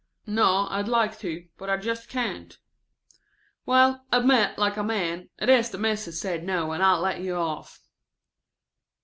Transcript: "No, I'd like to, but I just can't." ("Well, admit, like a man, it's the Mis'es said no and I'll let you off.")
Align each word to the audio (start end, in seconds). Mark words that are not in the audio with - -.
"No, 0.25 0.65
I'd 0.71 0.87
like 0.87 1.19
to, 1.19 1.47
but 1.59 1.69
I 1.69 1.77
just 1.77 2.09
can't." 2.09 2.57
("Well, 3.67 4.03
admit, 4.11 4.57
like 4.57 4.75
a 4.75 4.83
man, 4.83 5.29
it's 5.37 5.69
the 5.69 5.77
Mis'es 5.77 6.19
said 6.19 6.43
no 6.43 6.71
and 6.71 6.81
I'll 6.81 7.01
let 7.01 7.19
you 7.21 7.35
off.") 7.35 7.79